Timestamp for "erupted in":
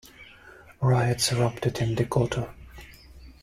1.31-1.93